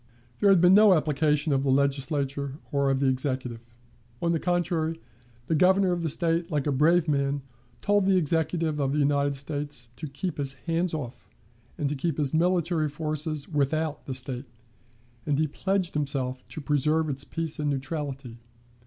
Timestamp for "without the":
13.47-14.15